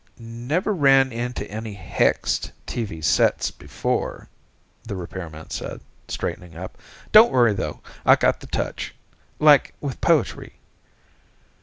[0.17, 4.29] "Never ran into any hexed TV sets before,"
[4.83, 6.75] the repairman said, straightening up.
[7.11, 7.81] "Don't worry, though.
[8.03, 8.95] I got the touch,
[9.37, 10.53] like with poetry.